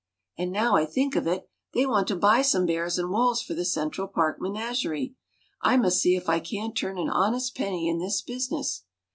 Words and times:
And 0.35 0.51
now 0.51 0.75
I 0.75 0.87
think 0.87 1.15
of 1.15 1.27
it, 1.27 1.47
they 1.75 1.85
want 1.85 2.07
to 2.07 2.15
buy 2.15 2.41
some 2.41 2.65
bears 2.65 2.97
and 2.97 3.11
wolves 3.11 3.43
for 3.43 3.53
the 3.53 3.63
Central 3.63 4.07
Park 4.07 4.37
menagerie. 4.41 5.13
I 5.61 5.77
must 5.77 5.99
see 6.01 6.15
if 6.15 6.27
I 6.27 6.39
can't 6.39 6.75
turn 6.75 6.97
an 6.97 7.07
honest 7.11 7.55
penny 7.55 7.87
in 7.87 7.99
this 7.99 8.23
business." 8.23 8.85